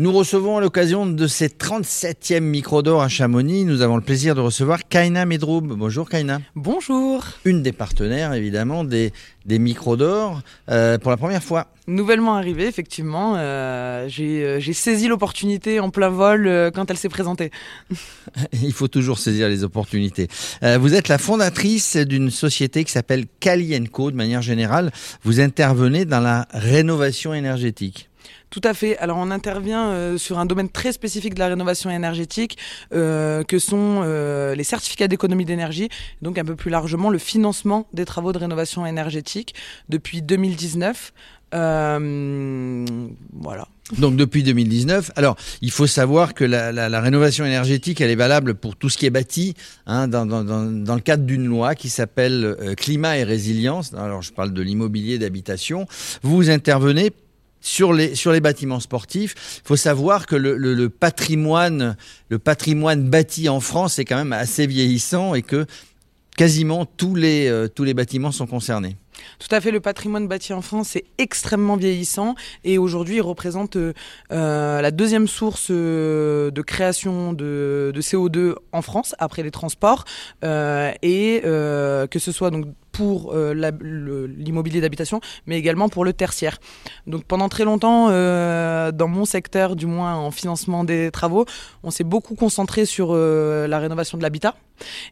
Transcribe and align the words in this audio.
Nous 0.00 0.12
recevons 0.12 0.56
à 0.56 0.62
l'occasion 0.62 1.04
de 1.04 1.26
cette 1.26 1.62
37e 1.62 2.40
micro 2.40 2.80
d'or 2.80 3.02
à 3.02 3.08
Chamonix, 3.08 3.66
nous 3.66 3.82
avons 3.82 3.96
le 3.96 4.02
plaisir 4.02 4.34
de 4.34 4.40
recevoir 4.40 4.88
Kaina 4.88 5.26
Medroub. 5.26 5.60
Bonjour 5.60 6.08
Kaina. 6.08 6.40
Bonjour. 6.56 7.22
Une 7.44 7.62
des 7.62 7.72
partenaires 7.72 8.32
évidemment 8.32 8.82
des, 8.82 9.12
des 9.44 9.58
micros 9.58 9.98
d'or 9.98 10.40
euh, 10.70 10.96
pour 10.96 11.10
la 11.10 11.18
première 11.18 11.42
fois. 11.42 11.66
Nouvellement 11.86 12.34
arrivée, 12.34 12.66
effectivement. 12.66 13.34
Euh, 13.36 14.08
euh, 14.18 14.58
j'ai 14.58 14.72
saisi 14.72 15.06
l'opportunité 15.06 15.80
en 15.80 15.90
plein 15.90 16.08
vol 16.08 16.70
quand 16.74 16.90
elle 16.90 16.96
s'est 16.96 17.10
présentée. 17.10 17.50
Il 18.54 18.72
faut 18.72 18.88
toujours 18.88 19.18
saisir 19.18 19.50
les 19.50 19.64
opportunités. 19.64 20.28
Vous 20.78 20.94
êtes 20.94 21.08
la 21.08 21.18
fondatrice 21.18 21.98
d'une 21.98 22.30
société 22.30 22.84
qui 22.84 22.92
s'appelle 22.92 23.26
Cali 23.38 23.78
Co. 23.90 24.10
De 24.10 24.16
manière 24.16 24.40
générale, 24.40 24.92
vous 25.24 25.42
intervenez 25.42 26.06
dans 26.06 26.20
la 26.20 26.48
rénovation 26.54 27.34
énergétique. 27.34 28.09
Tout 28.50 28.60
à 28.64 28.74
fait. 28.74 28.98
Alors 28.98 29.16
on 29.18 29.30
intervient 29.30 29.90
euh, 29.90 30.18
sur 30.18 30.40
un 30.40 30.46
domaine 30.46 30.68
très 30.68 30.92
spécifique 30.92 31.34
de 31.34 31.38
la 31.38 31.46
rénovation 31.46 31.88
énergétique, 31.88 32.58
euh, 32.92 33.44
que 33.44 33.60
sont 33.60 34.02
euh, 34.02 34.56
les 34.56 34.64
certificats 34.64 35.06
d'économie 35.06 35.44
d'énergie, 35.44 35.88
donc 36.20 36.36
un 36.36 36.44
peu 36.44 36.56
plus 36.56 36.70
largement 36.70 37.10
le 37.10 37.18
financement 37.18 37.86
des 37.92 38.04
travaux 38.04 38.32
de 38.32 38.38
rénovation 38.38 38.84
énergétique 38.84 39.54
depuis 39.88 40.20
2019. 40.20 41.12
Euh, 41.52 42.86
voilà. 43.32 43.68
Donc 43.98 44.16
depuis 44.16 44.42
2019. 44.42 45.12
Alors, 45.16 45.36
il 45.62 45.70
faut 45.70 45.88
savoir 45.88 46.34
que 46.34 46.44
la, 46.44 47.00
rénovation 47.00 47.44
énergétique, 47.44 48.00
elle 48.00 48.10
est 48.10 48.16
valable 48.16 48.54
pour 48.54 48.76
tout 48.76 48.88
ce 48.88 48.96
qui 48.96 49.06
est 49.06 49.10
bâti, 49.10 49.54
hein, 49.86 50.06
dans, 50.06 50.24
le 50.24 51.00
cadre 51.00 51.24
d'une 51.24 51.46
loi 51.46 51.74
qui 51.74 51.88
s'appelle 51.88 52.56
Climat 52.76 53.18
et 53.18 53.24
résilience. 53.24 53.92
Alors, 53.94 54.22
je 54.22 54.32
parle 54.32 54.52
de 54.52 54.62
l'immobilier 54.62 55.18
d'habitation. 55.18 55.86
Vous 56.22 56.50
intervenez 56.50 57.10
sur 57.60 57.92
les, 57.92 58.14
sur 58.14 58.32
les 58.32 58.40
bâtiments 58.40 58.80
sportifs. 58.80 59.60
Il 59.64 59.68
faut 59.68 59.76
savoir 59.76 60.26
que 60.26 60.36
le, 60.36 60.56
le, 60.56 60.88
patrimoine, 60.88 61.96
le 62.28 62.38
patrimoine 62.38 63.08
bâti 63.08 63.48
en 63.48 63.60
France 63.60 63.98
est 63.98 64.04
quand 64.04 64.16
même 64.16 64.32
assez 64.32 64.66
vieillissant 64.66 65.34
et 65.34 65.42
que 65.42 65.66
quasiment 66.36 66.86
tous 66.86 67.14
les, 67.14 67.48
euh, 67.48 67.68
tous 67.68 67.84
les 67.84 67.94
bâtiments 67.94 68.32
sont 68.32 68.46
concernés. 68.46 68.96
Tout 69.38 69.54
à 69.54 69.60
fait, 69.60 69.70
le 69.70 69.80
patrimoine 69.80 70.28
bâti 70.28 70.52
en 70.52 70.62
France 70.62 70.96
est 70.96 71.04
extrêmement 71.18 71.76
vieillissant 71.76 72.34
et 72.64 72.78
aujourd'hui 72.78 73.16
il 73.16 73.22
représente 73.22 73.76
euh, 73.76 73.92
la 74.30 74.90
deuxième 74.90 75.26
source 75.26 75.68
euh, 75.70 76.50
de 76.50 76.62
création 76.62 77.32
de, 77.32 77.92
de, 77.94 78.00
CO2 78.00 78.54
en 78.72 78.82
France 78.82 79.14
après 79.18 79.42
les 79.42 79.50
transports 79.50 80.04
euh, 80.44 80.92
et 81.02 81.42
euh, 81.44 82.06
que 82.06 82.18
ce 82.18 82.32
soit 82.32 82.50
donc 82.50 82.66
pour 82.92 83.32
euh, 83.32 83.54
l'immobilier 84.36 84.80
d'habitation, 84.80 85.20
mais 85.46 85.58
également 85.58 85.88
pour 85.88 86.04
le 86.04 86.12
tertiaire. 86.12 86.58
Donc 87.06 87.24
pendant 87.24 87.48
très 87.48 87.64
longtemps, 87.64 88.08
euh, 88.10 88.92
dans 88.92 89.08
mon 89.08 89.24
secteur, 89.24 89.76
du 89.76 89.86
moins 89.86 90.16
en 90.16 90.30
financement 90.30 90.84
des 90.84 91.10
travaux, 91.10 91.46
on 91.82 91.90
s'est 91.90 92.04
beaucoup 92.04 92.34
concentré 92.34 92.84
sur 92.84 93.08
euh, 93.10 93.66
la 93.66 93.78
rénovation 93.78 94.18
de 94.18 94.22
l'habitat. 94.22 94.54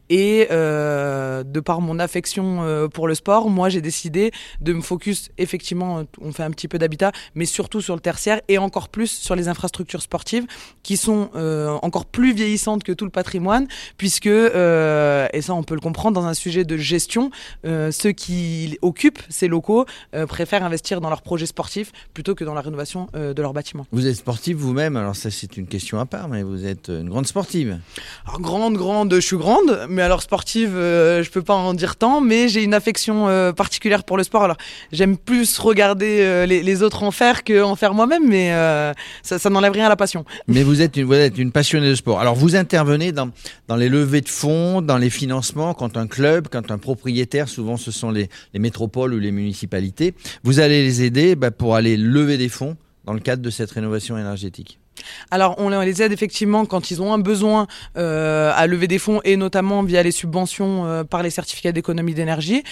Et 0.09 0.47
euh, 0.51 1.43
de 1.43 1.59
par 1.59 1.81
mon 1.81 1.99
affection 1.99 2.63
euh, 2.63 2.87
pour 2.87 3.07
le 3.07 3.15
sport, 3.15 3.49
moi 3.49 3.69
j'ai 3.69 3.81
décidé 3.81 4.31
de 4.61 4.73
me 4.73 4.81
focus 4.81 5.29
effectivement, 5.37 6.03
on 6.21 6.31
fait 6.31 6.43
un 6.43 6.51
petit 6.51 6.67
peu 6.67 6.77
d'habitat, 6.77 7.11
mais 7.35 7.45
surtout 7.45 7.81
sur 7.81 7.95
le 7.95 8.01
tertiaire 8.01 8.41
et 8.47 8.57
encore 8.57 8.89
plus 8.89 9.11
sur 9.11 9.35
les 9.35 9.47
infrastructures 9.47 10.01
sportives 10.01 10.45
qui 10.83 10.97
sont 10.97 11.29
euh, 11.35 11.77
encore 11.81 12.05
plus 12.05 12.33
vieillissantes 12.33 12.83
que 12.83 12.91
tout 12.91 13.05
le 13.05 13.11
patrimoine, 13.11 13.67
puisque, 13.97 14.27
euh, 14.27 15.27
et 15.33 15.41
ça 15.41 15.53
on 15.53 15.63
peut 15.63 15.75
le 15.75 15.81
comprendre 15.81 16.19
dans 16.19 16.27
un 16.27 16.33
sujet 16.33 16.63
de 16.63 16.77
gestion, 16.77 17.31
euh, 17.65 17.91
ceux 17.91 18.11
qui 18.11 18.77
occupent 18.81 19.21
ces 19.29 19.47
locaux 19.47 19.85
euh, 20.15 20.25
préfèrent 20.25 20.63
investir 20.63 21.01
dans 21.01 21.09
leurs 21.09 21.21
projets 21.21 21.45
sportifs 21.45 21.91
plutôt 22.13 22.35
que 22.35 22.43
dans 22.43 22.53
la 22.53 22.61
rénovation 22.61 23.07
euh, 23.15 23.33
de 23.33 23.41
leurs 23.41 23.53
bâtiments. 23.53 23.85
Vous 23.91 24.07
êtes 24.07 24.15
sportif 24.15 24.57
vous-même, 24.57 24.95
alors 24.95 25.15
ça 25.15 25.31
c'est 25.31 25.57
une 25.57 25.67
question 25.67 25.99
à 25.99 26.05
part, 26.05 26.27
mais 26.29 26.43
vous 26.43 26.65
êtes 26.65 26.89
une 26.89 27.09
grande 27.09 27.27
sportive. 27.27 27.79
Alors 28.25 28.39
grande, 28.39 28.75
grande, 28.75 29.13
je 29.13 29.19
suis 29.19 29.37
grande, 29.37 29.58
mais 29.89 30.01
alors 30.01 30.21
sportive, 30.21 30.75
euh, 30.75 31.23
je 31.23 31.29
peux 31.29 31.41
pas 31.41 31.53
en 31.53 31.73
dire 31.73 31.95
tant, 31.95 32.21
mais 32.21 32.49
j'ai 32.49 32.63
une 32.63 32.73
affection 32.73 33.27
euh, 33.27 33.51
particulière 33.51 34.03
pour 34.03 34.17
le 34.17 34.23
sport. 34.23 34.43
Alors 34.43 34.57
j'aime 34.91 35.17
plus 35.17 35.57
regarder 35.59 36.19
euh, 36.21 36.45
les, 36.45 36.83
autres 36.83 37.03
en 37.03 37.11
faire 37.11 37.43
qu'en 37.43 37.75
faire 37.75 37.93
moi-même, 37.93 38.27
mais 38.27 38.49
ça, 39.23 39.39
ça 39.39 39.49
n'enlève 39.49 39.73
rien 39.73 39.85
à 39.85 39.89
la 39.89 39.95
passion. 39.95 40.25
Mais 40.47 40.63
vous 40.63 40.81
êtes, 40.81 40.97
une, 40.97 41.51
passionnée 41.51 41.89
de 41.89 41.95
sport. 41.95 42.19
Alors 42.19 42.35
vous 42.35 42.55
intervenez 42.55 43.11
dans, 43.11 43.31
les 43.75 43.89
levées 43.89 44.21
de 44.21 44.29
fonds, 44.29 44.81
dans 44.81 44.97
les 44.97 45.09
financements, 45.09 45.73
quand 45.73 45.97
un 45.97 46.07
club, 46.07 46.47
quand 46.49 46.71
un 46.71 46.77
propriétaire, 46.77 47.49
souvent 47.49 47.77
ce 47.77 47.91
sont 47.91 48.11
les, 48.11 48.29
les 48.53 48.59
métropoles 48.59 49.13
ou 49.13 49.19
les 49.19 49.31
municipalités, 49.31 50.13
vous 50.43 50.59
allez 50.59 50.83
les 50.83 51.03
aider 51.03 51.35
bah, 51.35 51.51
pour 51.51 51.75
aller 51.75 51.97
lever 51.97 52.37
des 52.37 52.49
fonds 52.49 52.77
dans 53.05 53.13
le 53.13 53.19
cadre 53.19 53.41
de 53.41 53.49
cette 53.49 53.71
rénovation 53.71 54.17
énergétique. 54.17 54.78
Alors, 55.31 55.55
on 55.57 55.69
les 55.81 56.01
aide 56.01 56.11
effectivement 56.11 56.65
quand 56.65 56.91
ils 56.91 57.01
ont 57.01 57.13
un 57.13 57.17
besoin 57.17 57.67
euh, 57.97 58.51
à 58.55 58.67
lever 58.67 58.87
des 58.87 58.99
fonds 58.99 59.21
et 59.23 59.37
notamment 59.37 59.83
via 59.83 60.03
les 60.03 60.11
subventions 60.11 60.85
euh, 60.85 61.03
par 61.03 61.23
les 61.23 61.29
certificats 61.29 61.71
d'économie 61.71 62.13
d'énergie. 62.13 62.63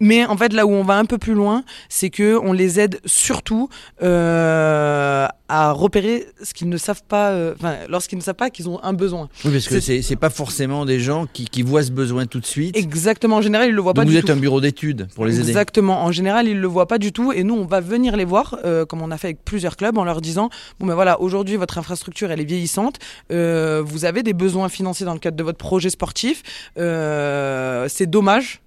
Mais 0.00 0.24
en 0.24 0.36
fait, 0.36 0.54
là 0.54 0.66
où 0.66 0.70
on 0.70 0.82
va 0.82 0.96
un 0.96 1.04
peu 1.04 1.18
plus 1.18 1.34
loin, 1.34 1.62
c'est 1.90 2.08
que 2.08 2.38
on 2.42 2.52
les 2.54 2.80
aide 2.80 3.00
surtout 3.04 3.68
euh, 4.02 5.28
à 5.48 5.72
repérer 5.72 6.26
ce 6.42 6.54
qu'ils 6.54 6.70
ne 6.70 6.78
savent 6.78 7.02
pas, 7.06 7.30
euh, 7.30 7.54
enfin, 7.58 7.74
lorsqu'ils 7.88 8.16
ne 8.16 8.22
savent 8.22 8.34
pas 8.34 8.48
qu'ils 8.48 8.68
ont 8.70 8.82
un 8.82 8.94
besoin. 8.94 9.28
Oui, 9.44 9.52
parce 9.52 9.68
que 9.68 9.78
c'est 9.80 10.16
pas 10.16 10.30
forcément 10.30 10.86
des 10.86 11.00
gens 11.00 11.26
qui, 11.30 11.44
qui, 11.44 11.62
voient 11.62 11.82
ce 11.82 11.90
besoin 11.90 12.24
tout 12.24 12.40
de 12.40 12.46
suite. 12.46 12.76
Exactement. 12.76 13.36
En 13.36 13.42
général, 13.42 13.68
ils 13.68 13.74
le 13.74 13.82
voient 13.82 13.92
Donc 13.92 14.04
pas 14.04 14.06
vous 14.06 14.12
du 14.12 14.18
êtes 14.18 14.24
tout. 14.26 14.32
un 14.32 14.36
bureau 14.36 14.60
d'études 14.60 15.08
pour 15.14 15.26
les 15.26 15.38
aider. 15.38 15.48
Exactement. 15.48 16.02
En 16.02 16.12
général, 16.12 16.48
ils 16.48 16.58
le 16.58 16.66
voient 16.66 16.88
pas 16.88 16.98
du 16.98 17.12
tout, 17.12 17.32
et 17.32 17.44
nous, 17.44 17.54
on 17.54 17.66
va 17.66 17.80
venir 17.80 18.16
les 18.16 18.24
voir, 18.24 18.58
euh, 18.64 18.86
comme 18.86 19.02
on 19.02 19.10
a 19.10 19.18
fait 19.18 19.28
avec 19.28 19.44
plusieurs 19.44 19.76
clubs, 19.76 19.98
en 19.98 20.04
leur 20.04 20.22
disant 20.22 20.48
bon 20.78 20.86
ben 20.86 20.94
voilà, 20.94 21.20
aujourd'hui 21.20 21.56
votre 21.56 21.76
infrastructure 21.76 22.30
elle 22.30 22.40
est 22.40 22.44
vieillissante, 22.44 22.98
vous 23.28 24.04
avez 24.04 24.22
des 24.22 24.32
besoins 24.32 24.68
financiers 24.68 25.04
dans 25.04 25.12
le 25.12 25.18
cadre 25.18 25.36
de 25.36 25.42
votre 25.42 25.58
projet 25.58 25.90
sportif, 25.90 26.42
c'est 26.76 28.06
dommage 28.06 28.60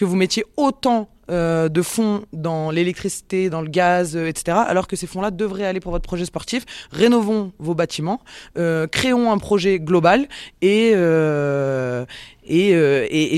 que 0.00 0.06
vous 0.06 0.16
mettiez 0.16 0.46
autant 0.56 1.10
euh, 1.30 1.68
de 1.68 1.82
fonds 1.82 2.24
dans 2.32 2.70
l'électricité, 2.70 3.50
dans 3.50 3.60
le 3.60 3.68
gaz, 3.68 4.16
euh, 4.16 4.28
etc., 4.28 4.56
alors 4.66 4.88
que 4.88 4.96
ces 4.96 5.06
fonds-là 5.06 5.30
devraient 5.30 5.66
aller 5.66 5.78
pour 5.78 5.92
votre 5.92 6.06
projet 6.06 6.24
sportif. 6.24 6.64
Rénovons 6.90 7.52
vos 7.58 7.74
bâtiments, 7.74 8.22
euh, 8.56 8.86
créons 8.86 9.30
un 9.30 9.36
projet 9.36 9.78
global 9.78 10.26
et, 10.62 10.94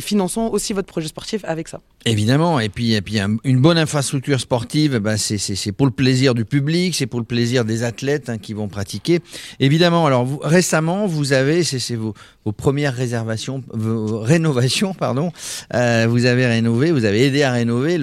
finançons 0.01 0.49
aussi 0.53 0.73
votre 0.73 0.87
projet 0.87 1.09
sportif 1.09 1.45
avec 1.45 1.67
ça. 1.67 1.81
Évidemment, 2.05 2.59
et 2.59 2.69
puis, 2.69 2.95
et 2.95 3.01
puis 3.01 3.19
une 3.21 3.61
bonne 3.61 3.79
infrastructure 3.79 4.41
sportive, 4.41 4.99
ben 4.99 5.17
c'est 5.17 5.73
pour 5.73 5.87
le 5.87 5.93
plaisir 5.93 6.35
du 6.35 6.45
public, 6.45 6.95
c'est 6.97 7.07
pour 7.07 7.21
le 7.21 7.27
plaisir 7.27 7.65
des 7.65 7.85
athlètes 7.85 8.29
hein, 8.29 8.39
qui 8.39 8.55
vont 8.55 8.69
pratiquer. 8.69 9.21
Évidemment, 9.61 10.07
alors 10.07 10.25
vous, 10.25 10.41
récemment, 10.43 11.07
vous 11.07 11.33
avez, 11.33 11.63
c'est 11.63 11.95
vos, 11.95 12.15
vos 12.45 12.51
premières 12.53 12.95
réservations, 12.95 13.63
vos 13.73 14.19
rénovations, 14.19 14.95
pardon, 14.95 15.31
euh, 15.75 16.07
vous 16.09 16.27
avez 16.27 16.47
rénové, 16.47 16.91
vous 16.91 17.05
avez 17.05 17.25
aidé 17.27 17.45
à 17.45 17.53
rénover 17.53 17.99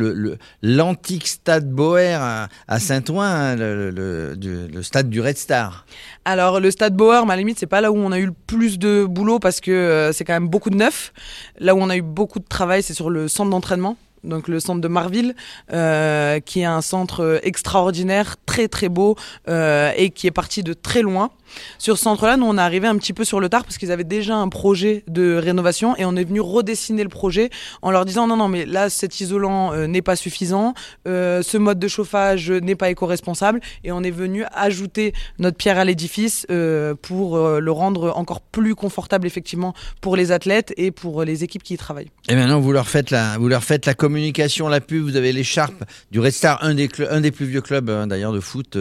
l'antique 0.62 1.24
le, 1.24 1.28
stade 1.28 1.70
Boer 1.70 2.14
à, 2.14 2.48
à 2.70 2.80
Saint-Ouen, 2.80 3.22
hein, 3.22 3.56
le, 3.58 3.90
le, 3.90 4.36
le, 4.74 4.84
stade 4.84 5.10
du 5.10 5.20
Red 5.20 5.38
Star. 5.38 5.86
Alors 6.24 6.62
le 6.62 6.72
stade 6.72 6.96
Boer, 6.96 7.26
la 7.28 7.36
limite, 7.36 7.60
c'est 7.60 7.68
pas 7.68 7.82
là 7.82 7.92
où 7.92 7.98
on 7.98 8.14
a 8.14 8.20
eu 8.20 8.28
le 8.28 8.34
plus 8.48 8.80
de 8.80 9.06
boulot 9.06 9.40
parce 9.40 9.60
que 9.60 9.72
euh, 9.72 10.14
c'est 10.14 10.24
quand 10.24 10.34
même 10.34 10.48
beaucoup 10.48 10.70
de 10.70 10.78
neuf. 10.78 11.12
Là 11.60 11.76
où 11.76 11.80
on 11.80 11.90
a 11.90 11.98
eu 11.98 12.02
beaucoup 12.02 12.40
de 12.40 12.48
travail, 12.48 12.82
c'est 12.82 12.94
sur 12.94 13.10
le 13.10 13.28
centre 13.28 13.50
d'entraînement 13.50 13.89
donc 14.24 14.48
le 14.48 14.60
centre 14.60 14.82
de 14.82 14.88
Marville, 14.88 15.36
euh, 15.72 16.40
qui 16.40 16.62
est 16.62 16.66
un 16.66 16.82
centre 16.82 17.40
extraordinaire, 17.44 18.36
très 18.46 18.68
très 18.68 18.90
beau 18.90 19.16
euh, 19.48 19.92
et 19.96 20.10
qui 20.10 20.28
est 20.28 20.32
parti 20.32 20.64
de 20.64 20.74
très 20.74 21.02
loin. 21.02 21.32
Sur 21.78 21.98
ce 21.98 22.04
centre-là, 22.04 22.38
nous 22.38 22.46
on 22.46 22.58
est 22.58 22.62
arrivé 22.62 22.88
un 22.88 22.98
petit 22.98 23.14
peu 23.14 23.24
sur 23.24 23.40
le 23.40 23.50
tard 23.50 23.64
parce 23.64 23.78
qu'ils 23.78 23.92
avaient 23.92 24.04
déjà 24.04 24.36
un 24.36 24.50
projet 24.50 25.04
de 25.08 25.36
rénovation 25.36 25.96
et 25.98 26.06
on 26.06 26.16
est 26.16 26.24
venu 26.24 26.42
redessiner 26.42 27.04
le 27.04 27.10
projet 27.10 27.50
en 27.82 27.92
leur 27.92 28.06
disant 28.06 28.28
non 28.28 28.38
non 28.38 28.48
mais 28.48 28.66
là 28.66 28.90
cet 28.90 29.20
isolant 29.20 29.74
euh, 29.74 29.88
n'est 29.88 30.02
pas 30.02 30.16
suffisant, 30.16 30.74
euh, 31.08 31.42
ce 31.42 31.58
mode 31.58 31.80
de 31.80 31.88
chauffage 31.88 32.52
n'est 32.52 32.76
pas 32.76 32.90
éco-responsable 32.90 33.62
et 33.84 33.92
on 33.92 34.04
est 34.04 34.12
venu 34.12 34.44
ajouter 34.54 35.14
notre 35.38 35.58
pierre 35.58 35.78
à 35.78 35.86
l'édifice 35.86 36.46
euh, 36.52 36.96
pour 37.02 37.38
le 37.38 37.72
rendre 37.72 38.14
encore 38.16 38.42
plus 38.42 38.76
confortable 38.76 39.28
effectivement 39.28 39.74
pour 40.02 40.16
les 40.16 40.32
athlètes 40.32 40.74
et 40.78 40.92
pour 40.92 41.24
les 41.24 41.44
équipes 41.44 41.64
qui 41.64 41.74
y 41.76 41.78
travaillent. 41.78 42.12
Et 42.28 42.36
maintenant 42.36 42.60
vous 42.60 42.72
leur 42.72 42.88
faites 42.88 43.12
la 43.12 43.38
vous 43.38 43.48
leur 43.48 43.64
faites 43.64 43.86
la 43.86 43.94
communication, 44.10 44.68
la 44.68 44.82
pub, 44.82 45.04
vous 45.04 45.16
avez 45.16 45.32
l'écharpe 45.32 45.84
du 46.12 46.20
Red 46.20 46.32
Star, 46.32 46.64
un 46.64 46.74
des 46.74 46.90
un 47.10 47.22
des 47.22 47.32
plus 47.32 47.46
vieux 47.46 47.62
clubs 47.62 47.90
hein, 47.90 48.08
d'ailleurs 48.08 48.34
de 48.34 48.40
foot 48.40 48.78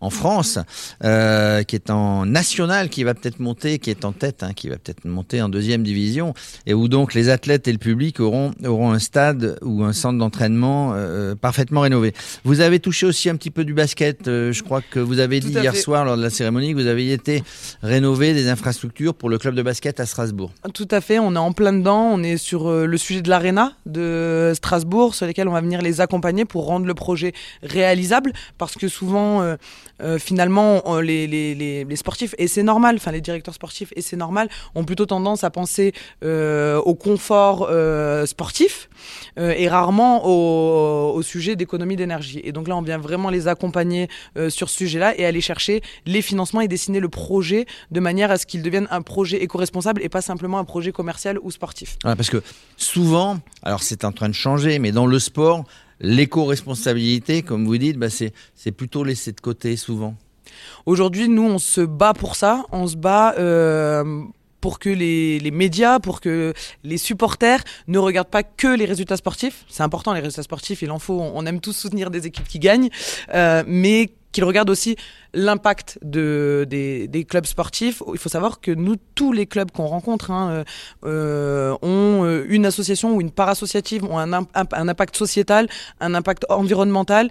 en 0.00 0.10
France, 0.10 0.58
qui 1.00 1.76
est 1.76 1.90
en 1.90 2.26
national 2.26 2.88
qui 2.88 3.04
va 3.04 3.14
peut-être 3.14 3.40
monter, 3.40 3.78
qui 3.78 3.90
est 3.90 4.04
en 4.04 4.12
tête, 4.12 4.42
hein, 4.42 4.52
qui 4.54 4.68
va 4.68 4.76
peut-être 4.76 5.04
monter 5.04 5.42
en 5.42 5.48
deuxième 5.48 5.82
division, 5.82 6.34
et 6.66 6.74
où 6.74 6.88
donc 6.88 7.14
les 7.14 7.28
athlètes 7.28 7.68
et 7.68 7.72
le 7.72 7.78
public 7.78 8.20
auront, 8.20 8.52
auront 8.64 8.92
un 8.92 8.98
stade 8.98 9.58
ou 9.62 9.84
un 9.84 9.92
centre 9.92 10.18
d'entraînement 10.18 10.92
euh, 10.94 11.34
parfaitement 11.34 11.80
rénové. 11.82 12.14
Vous 12.44 12.60
avez 12.60 12.80
touché 12.80 13.06
aussi 13.06 13.28
un 13.28 13.36
petit 13.36 13.50
peu 13.50 13.64
du 13.64 13.74
basket, 13.74 14.28
euh, 14.28 14.52
je 14.52 14.62
crois 14.62 14.80
que 14.80 14.98
vous 15.00 15.18
avez 15.18 15.40
dit 15.40 15.52
hier 15.52 15.74
fait. 15.74 15.80
soir 15.80 16.04
lors 16.04 16.16
de 16.16 16.22
la 16.22 16.30
cérémonie 16.30 16.72
que 16.72 16.80
vous 16.80 16.86
avez 16.86 17.12
été 17.12 17.42
rénover 17.82 18.34
des 18.34 18.48
infrastructures 18.48 19.14
pour 19.14 19.28
le 19.28 19.38
club 19.38 19.54
de 19.54 19.62
basket 19.62 20.00
à 20.00 20.06
Strasbourg. 20.06 20.52
Tout 20.74 20.88
à 20.90 21.00
fait, 21.00 21.18
on 21.18 21.34
est 21.34 21.38
en 21.38 21.52
plein 21.52 21.72
dedans, 21.72 22.10
on 22.12 22.22
est 22.22 22.36
sur 22.36 22.68
euh, 22.68 22.86
le 22.86 22.96
sujet 22.96 23.22
de 23.22 23.28
l'aréna 23.28 23.72
de 23.86 24.52
Strasbourg 24.54 24.69
Strasbourg 24.70 25.16
sur 25.16 25.26
lesquels 25.26 25.48
on 25.48 25.52
va 25.52 25.60
venir 25.60 25.82
les 25.82 26.00
accompagner 26.00 26.44
pour 26.44 26.66
rendre 26.66 26.86
le 26.86 26.94
projet 26.94 27.32
réalisable 27.64 28.32
parce 28.56 28.76
que 28.76 28.86
souvent 28.86 29.42
euh, 29.42 29.56
euh, 30.00 30.16
finalement 30.16 31.00
les, 31.00 31.96
sportifs 31.96 32.36
et 32.38 32.46
c'est 32.46 32.62
normal 32.62 32.94
enfin 32.94 33.10
les 33.10 33.20
directeurs 33.20 33.54
sportifs 33.54 33.92
et 33.96 34.00
c'est 34.00 34.16
normal 34.16 34.48
ont 34.76 34.84
plutôt 34.84 35.06
tendance 35.06 35.42
à 35.42 35.50
penser 35.50 35.92
au 36.22 36.94
confort 36.94 37.68
sportif 38.26 38.88
et 39.36 39.68
rarement 39.68 40.24
au, 40.24 41.14
au 41.14 41.22
sujet 41.22 41.56
d'économie 41.56 41.96
d'énergie 41.96 42.40
et 42.44 42.52
donc 42.52 42.68
là 42.68 42.76
on 42.76 42.82
vient 42.82 42.98
vraiment 42.98 43.28
les 43.28 43.48
accompagner 43.48 44.08
sur 44.48 44.70
ce 44.70 44.76
sujet 44.76 45.00
là 45.00 45.18
et 45.18 45.26
aller 45.26 45.40
chercher 45.40 45.82
les 46.06 46.22
financements 46.22 46.60
et 46.60 46.68
dessiner 46.68 47.00
le 47.00 47.08
projet 47.08 47.66
de 47.90 48.00
manière 48.00 48.30
à 48.30 48.38
ce 48.38 48.46
qu'il 48.46 48.62
devienne 48.62 48.86
un 48.92 49.02
projet 49.02 49.42
éco-responsable 49.42 50.00
et 50.04 50.08
pas 50.08 50.22
simplement 50.22 50.58
un 50.58 50.64
projet 50.64 50.92
commercial 50.92 51.38
ou 51.42 51.50
sportif. 51.50 51.96
parce 52.02 52.30
que 52.30 52.42
souvent, 52.76 53.40
alors 53.62 53.82
c'est 53.82 54.04
en 54.04 54.12
train 54.12 54.28
de 54.28 54.34
changer, 54.34 54.59
mais 54.78 54.92
dans 54.92 55.06
le 55.06 55.18
sport, 55.18 55.64
l'éco-responsabilité, 56.00 57.42
comme 57.42 57.66
vous 57.66 57.78
dites, 57.78 57.96
bah 57.96 58.08
c'est 58.10 58.72
plutôt 58.72 59.04
laissé 59.04 59.32
de 59.32 59.40
côté 59.40 59.76
souvent. 59.76 60.14
Aujourd'hui, 60.86 61.28
nous, 61.28 61.44
on 61.44 61.58
se 61.58 61.80
bat 61.80 62.14
pour 62.14 62.36
ça. 62.36 62.64
On 62.72 62.86
se 62.86 62.96
bat 62.96 63.34
euh, 63.38 64.22
pour 64.60 64.78
que 64.78 64.88
les, 64.88 65.38
les, 65.38 65.50
médias, 65.50 66.00
pour 66.00 66.20
que 66.20 66.52
les 66.84 66.98
supporters 66.98 67.62
ne 67.88 67.98
regardent 67.98 68.28
pas 68.28 68.42
que 68.42 68.68
les 68.68 68.84
résultats 68.84 69.16
sportifs. 69.16 69.64
C'est 69.68 69.82
important 69.82 70.12
les 70.12 70.20
résultats 70.20 70.42
sportifs, 70.42 70.82
il 70.82 70.90
en 70.90 70.98
faut. 70.98 71.20
On 71.20 71.46
aime 71.46 71.60
tous 71.60 71.72
soutenir 71.72 72.10
des 72.10 72.26
équipes 72.26 72.48
qui 72.48 72.58
gagnent, 72.58 72.90
euh, 73.34 73.62
mais 73.66 74.10
qu'ils 74.32 74.44
regardent 74.44 74.70
aussi 74.70 74.96
l'impact 75.34 75.98
de, 76.02 76.66
des, 76.68 77.24
clubs 77.28 77.46
sportifs. 77.46 78.02
Il 78.12 78.18
faut 78.18 78.28
savoir 78.28 78.60
que 78.60 78.70
nous, 78.70 78.96
tous 79.14 79.32
les 79.32 79.46
clubs 79.46 79.70
qu'on 79.70 79.86
rencontre 79.86 80.30
hein, 80.30 80.50
euh, 80.50 80.64
euh 81.04 81.76
ont 81.82 82.24
euh, 82.24 82.46
une 82.48 82.66
association 82.66 83.14
ou 83.14 83.20
une 83.20 83.30
part 83.30 83.48
associative, 83.48 84.04
ont 84.04 84.18
un, 84.18 84.32
impact 84.54 85.16
sociétal, 85.16 85.68
un 86.00 86.14
impact 86.14 86.46
environnemental, 86.48 87.28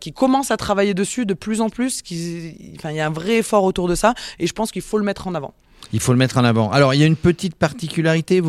qui 0.00 0.12
commence 0.12 0.50
à 0.50 0.56
travailler 0.56 0.94
dessus 0.94 1.26
de 1.26 1.34
plus 1.34 1.60
en 1.60 1.68
plus. 1.68 2.02
Il 2.10 2.76
y 2.84 3.00
a 3.00 3.06
un 3.06 3.10
vrai 3.10 3.38
effort 3.38 3.64
autour 3.64 3.88
de 3.88 3.94
ça, 3.94 4.14
et 4.38 4.46
je 4.46 4.52
pense 4.52 4.70
qu'il 4.70 4.82
faut 4.82 4.98
le 4.98 5.04
mettre 5.04 5.26
en 5.26 5.34
avant. 5.34 5.54
Il 5.92 6.00
faut 6.00 6.12
le 6.12 6.18
mettre 6.18 6.38
en 6.38 6.44
avant. 6.44 6.70
Alors, 6.70 6.94
il 6.94 7.00
y 7.00 7.02
a 7.02 7.06
une 7.06 7.16
petite 7.16 7.54
particularité. 7.54 8.40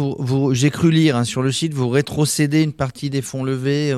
J'ai 0.51 0.69
cru 0.69 0.91
lire 0.91 1.17
hein, 1.17 1.23
sur 1.23 1.41
le 1.41 1.51
site, 1.51 1.73
vous 1.73 1.89
rétrocédez 1.89 2.61
une 2.61 2.73
partie 2.73 3.09
des 3.09 3.21
fonds 3.21 3.43
levés. 3.43 3.93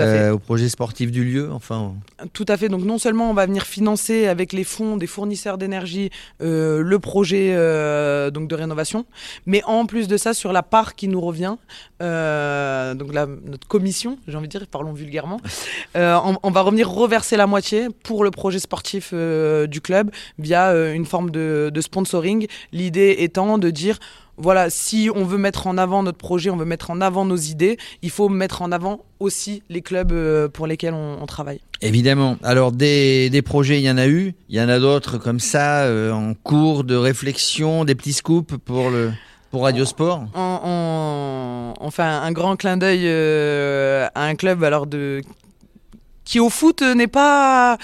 Euh, 0.00 0.32
au 0.32 0.38
projet 0.38 0.68
sportif 0.68 1.10
du 1.10 1.24
lieu, 1.24 1.52
enfin. 1.52 1.94
Tout 2.32 2.44
à 2.48 2.56
fait. 2.56 2.68
Donc 2.68 2.82
non 2.82 2.98
seulement 2.98 3.30
on 3.30 3.34
va 3.34 3.46
venir 3.46 3.64
financer 3.64 4.26
avec 4.26 4.52
les 4.52 4.64
fonds 4.64 4.96
des 4.96 5.06
fournisseurs 5.06 5.56
d'énergie 5.56 6.10
euh, 6.42 6.82
le 6.82 6.98
projet 6.98 7.52
euh, 7.54 8.30
donc 8.30 8.48
de 8.48 8.54
rénovation, 8.54 9.06
mais 9.46 9.62
en 9.64 9.86
plus 9.86 10.08
de 10.08 10.16
ça 10.16 10.34
sur 10.34 10.52
la 10.52 10.62
part 10.62 10.94
qui 10.94 11.08
nous 11.08 11.20
revient, 11.20 11.56
donc 12.00 13.14
la, 13.14 13.26
notre 13.26 13.66
commission, 13.68 14.18
j'ai 14.26 14.36
envie 14.36 14.48
de 14.48 14.58
dire, 14.58 14.66
parlons 14.66 14.92
vulgairement, 14.92 15.40
on, 15.94 16.36
on, 16.42 16.50
va 16.50 16.60
revenir 16.60 16.90
reverser 16.90 17.36
la 17.36 17.46
moitié 17.46 17.88
pour 18.02 18.24
le 18.24 18.30
projet 18.30 18.58
sportif 18.58 19.14
du 19.14 19.80
club 19.80 20.10
via 20.38 20.74
une 20.92 21.06
forme 21.06 21.30
de, 21.30 21.70
de 21.72 21.80
sponsoring. 21.80 22.46
L'idée 22.72 23.16
étant 23.20 23.58
de 23.58 23.70
dire 23.70 23.98
voilà, 24.36 24.70
si 24.70 25.10
on 25.14 25.24
veut 25.24 25.38
mettre 25.38 25.66
en 25.66 25.78
avant 25.78 26.02
notre 26.02 26.18
projet, 26.18 26.50
on 26.50 26.56
veut 26.56 26.64
mettre 26.64 26.90
en 26.90 27.00
avant 27.00 27.24
nos 27.24 27.36
idées, 27.36 27.76
il 28.02 28.10
faut 28.10 28.28
mettre 28.28 28.62
en 28.62 28.72
avant 28.72 29.04
aussi 29.20 29.62
les 29.68 29.80
clubs 29.80 30.12
euh, 30.12 30.48
pour 30.48 30.66
lesquels 30.66 30.94
on, 30.94 31.24
travaille. 31.26 31.60
Évidemment. 31.80 32.36
Alors 32.42 32.72
des, 32.72 33.42
projets, 33.44 33.80
il 33.80 33.84
y 33.84 33.90
en 33.90 33.98
a 33.98 34.06
eu, 34.06 34.34
il 34.48 34.56
y 34.56 34.60
en 34.60 34.68
a 34.68 34.78
d'autres 34.78 35.18
comme 35.18 35.40
ça 35.40 35.82
euh, 35.82 36.12
en 36.12 36.34
cours 36.34 36.84
de 36.84 36.96
réflexion, 36.96 37.84
des 37.84 37.94
petits 37.94 38.12
scoops 38.12 38.56
pour 38.64 38.90
le 38.90 39.12
pour 39.50 39.62
Radio 39.62 39.84
Sport. 39.84 40.24
On, 40.34 41.90
fait 41.92 42.02
un 42.02 42.32
grand 42.32 42.56
clin 42.56 42.76
d'œil 42.76 43.02
euh, 43.04 44.08
à 44.14 44.24
un 44.24 44.34
club 44.34 44.64
alors 44.64 44.88
de 44.88 45.22
qui 46.24 46.40
au 46.40 46.50
foot 46.50 46.82
n'est 46.82 47.06
pas 47.06 47.78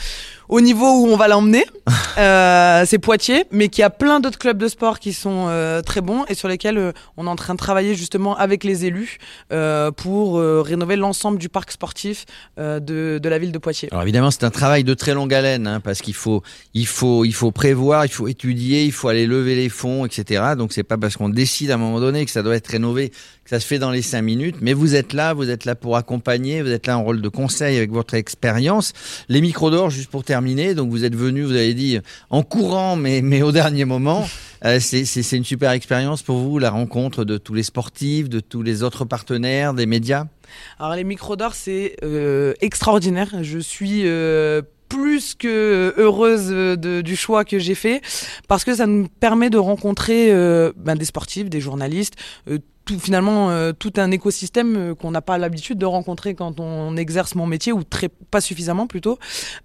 au 0.50 0.60
niveau 0.60 0.86
où 0.86 1.06
on 1.06 1.16
va 1.16 1.28
l'emmener. 1.28 1.64
Euh, 2.18 2.84
c'est 2.86 2.98
Poitiers, 2.98 3.44
mais 3.52 3.68
qui 3.68 3.82
a 3.82 3.88
plein 3.88 4.20
d'autres 4.20 4.38
clubs 4.38 4.58
de 4.58 4.68
sport 4.68 4.98
qui 4.98 5.12
sont 5.12 5.46
euh, 5.48 5.80
très 5.80 6.00
bons 6.00 6.24
et 6.28 6.34
sur 6.34 6.48
lesquels 6.48 6.76
euh, 6.76 6.92
on 7.16 7.26
est 7.26 7.30
en 7.30 7.36
train 7.36 7.54
de 7.54 7.58
travailler 7.58 7.94
justement 7.94 8.36
avec 8.36 8.64
les 8.64 8.84
élus 8.84 9.18
pour 9.96 10.40
rénover 10.40 10.96
l'ensemble 10.96 11.38
du 11.38 11.48
parc 11.48 11.70
sportif 11.70 12.26
de, 12.58 12.80
de, 13.18 13.28
la 13.28 13.38
ville 13.38 13.52
de 13.52 13.58
Poitiers. 13.58 13.88
Alors 13.92 14.02
évidemment, 14.02 14.30
c'est 14.30 14.44
un 14.44 14.50
travail 14.50 14.84
de 14.84 14.92
très 14.92 15.14
longue 15.14 15.32
haleine 15.32 15.66
hein, 15.66 15.80
parce 15.80 16.02
qu'il 16.02 16.14
faut, 16.14 16.42
il 16.74 16.86
faut, 16.86 17.24
il 17.24 17.32
faut 17.32 17.52
prévoir, 17.52 18.04
il 18.04 18.10
faut 18.10 18.28
étudier, 18.28 18.84
il 18.84 18.92
faut 18.92 19.08
aller 19.08 19.26
lever 19.26 19.54
les 19.54 19.68
fonds, 19.68 20.04
etc. 20.04 20.42
Donc 20.58 20.72
c'est 20.72 20.82
pas 20.82 20.98
parce 20.98 21.16
qu'on 21.16 21.28
décide 21.28 21.70
à 21.70 21.74
un 21.74 21.78
moment 21.78 22.00
donné 22.00 22.24
que 22.24 22.30
ça 22.30 22.42
doit 22.42 22.56
être 22.56 22.68
rénové 22.68 23.12
que 23.44 23.50
ça 23.50 23.60
se 23.60 23.66
fait 23.66 23.78
dans 23.78 23.90
les 23.90 24.02
cinq 24.02 24.22
minutes. 24.22 24.56
Mais 24.60 24.72
vous 24.72 24.94
êtes 24.94 25.12
là, 25.12 25.32
vous 25.32 25.48
êtes 25.48 25.64
là 25.64 25.74
pour 25.74 25.96
accompagner, 25.96 26.62
vous 26.62 26.70
êtes 26.70 26.86
là 26.86 26.98
en 26.98 27.04
rôle 27.04 27.22
de 27.22 27.28
conseil 27.28 27.76
avec 27.76 27.90
votre 27.90 28.14
expérience. 28.14 28.92
Les 29.28 29.40
micros 29.40 29.70
d'or, 29.70 29.90
juste 29.90 30.10
pour 30.10 30.24
terminer 30.24 30.39
donc 30.74 30.90
vous 30.90 31.04
êtes 31.04 31.14
venu, 31.14 31.42
vous 31.42 31.52
avez 31.52 31.74
dit 31.74 31.98
en 32.30 32.42
courant, 32.42 32.96
mais, 32.96 33.22
mais 33.22 33.42
au 33.42 33.52
dernier 33.52 33.84
moment. 33.84 34.26
Euh, 34.66 34.78
c'est 34.78 35.36
une 35.38 35.44
super 35.44 35.70
expérience 35.70 36.20
pour 36.20 36.36
vous, 36.36 36.58
la 36.58 36.68
rencontre 36.68 37.24
de 37.24 37.38
tous 37.38 37.54
les 37.54 37.62
sportifs, 37.62 38.28
de 38.28 38.40
tous 38.40 38.62
les 38.62 38.82
autres 38.82 39.06
partenaires, 39.06 39.72
des 39.72 39.86
médias? 39.86 40.26
Alors 40.78 40.94
les 40.94 41.04
micros 41.04 41.34
d'or, 41.34 41.54
c'est 41.54 41.96
euh, 42.02 42.52
extraordinaire. 42.60 43.42
Je 43.42 43.58
suis... 43.58 44.02
Euh, 44.04 44.60
plus 44.90 45.34
que 45.34 45.94
heureuse 45.96 46.50
du 46.50 47.14
choix 47.14 47.44
que 47.44 47.60
j'ai 47.60 47.76
fait 47.76 48.02
parce 48.48 48.64
que 48.64 48.74
ça 48.74 48.88
nous 48.88 49.06
permet 49.06 49.48
de 49.48 49.56
rencontrer 49.56 50.32
ben, 50.74 50.96
des 50.96 51.04
sportifs, 51.04 51.48
des 51.48 51.60
journalistes, 51.60 52.16
finalement 52.98 53.50
euh, 53.50 53.72
tout 53.72 53.92
un 53.96 54.10
écosystème 54.10 54.76
euh, 54.76 54.94
qu'on 54.94 55.10
n'a 55.10 55.22
pas 55.22 55.38
l'habitude 55.38 55.78
de 55.78 55.86
rencontrer 55.86 56.34
quand 56.34 56.60
on 56.60 56.96
exerce 56.96 57.34
mon 57.34 57.46
métier 57.46 57.72
ou 57.72 57.84
très 57.84 58.08
pas 58.08 58.40
suffisamment 58.40 58.86
plutôt. 58.86 59.18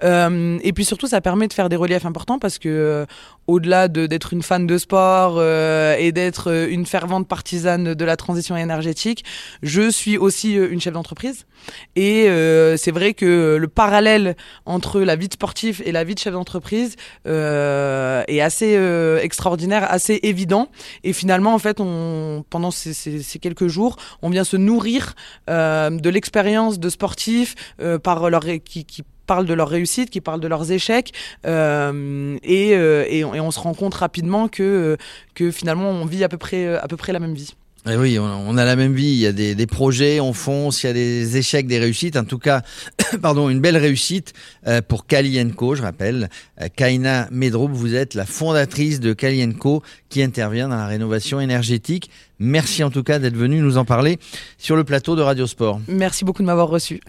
Euh, 0.04 0.57
et 0.63 0.74
puis 0.74 0.86
surtout, 0.86 1.07
ça 1.07 1.22
permet 1.22 1.48
de 1.48 1.54
faire 1.54 1.69
des 1.69 1.75
reliefs 1.75 2.06
importants 2.06 2.39
parce 2.39 2.60
que 2.60 3.06
au-delà 3.48 3.88
d'être 3.88 4.33
une 4.33 4.42
fan 4.42 4.66
de 4.66 4.77
sport 4.80 5.39
et 5.42 6.12
d'être 6.12 6.68
une 6.68 6.88
fervente 6.88 7.27
partisane 7.27 7.94
de 7.94 8.06
la 8.06 8.18
transition 8.18 8.57
énergétique, 8.57 9.24
je 9.62 9.89
suis 9.92 10.18
aussi 10.18 10.54
une 10.56 10.81
chef 10.81 10.94
d'entreprise. 10.94 11.45
Et 11.95 12.24
c'est 12.77 12.92
vrai 12.92 13.13
que 13.13 13.57
le 13.60 13.68
parallèle 13.68 14.36
entre 14.66 15.01
la 15.01 15.16
vie 15.16 15.27
de 15.27 15.33
sportif 15.33 15.83
et 15.86 15.92
la 15.92 16.04
vie 16.04 16.16
de 16.16 16.19
chef 16.19 16.33
d'entreprise 16.33 16.95
est 17.25 18.42
assez 18.42 18.74
extraordinaire, 19.22 19.86
assez 19.92 20.19
évident. 20.24 20.69
Et 21.04 21.13
finalement, 21.13 21.54
en 21.54 21.60
fait, 21.60 21.80
on 21.80 22.44
pendant 22.50 22.72
ces 22.72 22.95
ces, 22.95 23.14
quelques 23.41 23.67
jours, 23.67 23.97
on 24.21 24.29
vient 24.29 24.44
se 24.44 24.57
nourrir 24.57 25.15
euh, 25.50 25.89
de 25.89 26.09
l'expérience 26.09 26.79
de 26.79 26.89
sportifs 26.89 27.56
euh, 27.81 28.00
qui, 28.63 29.03
parlent 29.25 29.47
de 29.47 29.53
leur 29.56 29.69
réussite, 29.69 30.09
qui 30.12 30.21
parlent 30.21 30.39
de 30.39 30.47
leurs 30.47 30.71
échecs, 30.71 31.13
euh, 31.47 32.38
et, 32.44 33.23
on, 33.23 33.51
se 33.51 33.59
rend 33.59 33.73
compte 33.73 33.95
rapidement 33.95 34.47
que, 34.47 34.98
finalement 35.51 35.89
on 35.89 36.05
vit 36.05 36.24
à 36.24 36.29
peu 36.29 36.38
près 36.38 36.79
la 37.12 37.19
même 37.19 37.34
vie. 37.34 37.55
Eh 37.88 37.98
oui, 37.98 38.18
on 38.18 38.58
a 38.58 38.65
la 38.65 38.75
même 38.75 38.94
vie. 38.94 39.12
Il 39.12 39.20
y 39.20 39.27
a 39.27 39.32
des, 39.32 39.68
projets, 39.68 40.20
on 40.20 40.34
fonce, 40.34 40.82
il 40.84 40.88
y 40.88 40.89
a 40.89 40.94
des 40.94 41.38
échecs, 41.38 41.68
des 41.68 41.77
réussites. 41.77 42.18
En 42.18 42.24
tout 42.24 42.39
cas, 42.39 42.63
pardon, 43.22 43.50
une 43.50 43.60
belle 43.60 43.77
réussite 43.77 44.34
euh, 44.65 44.82
pour 44.82 45.06
Kalienko, 45.06 45.75
je 45.75 45.84
rappelle. 45.84 46.30
Euh, 46.62 46.68
Kaina 46.75 47.27
Medroub, 47.32 47.70
vous 47.72 47.94
êtes 47.94 48.15
la 48.15 48.25
fondatrice 48.25 49.00
de 49.00 49.13
Kalienko 49.13 49.84
qui 50.10 50.24
intervient 50.24 50.68
dans 50.68 50.77
la 50.77 50.88
rénovation 50.88 51.39
énergétique. 51.39 52.10
Merci 52.39 52.84
en 52.84 52.89
tout 52.89 53.04
cas 53.04 53.20
d'être 53.20 53.38
venu 53.38 53.60
nous 53.60 53.77
en 53.77 53.86
parler 53.86 54.18
sur 54.58 54.75
le 54.75 54.84
plateau 54.84 55.15
de 55.15 55.22
Radio 55.22 55.46
Sport. 55.46 55.80
Merci 55.88 56.25
beaucoup 56.25 56.42
de 56.42 56.48
m'avoir 56.48 56.70
reçu. 56.70 57.01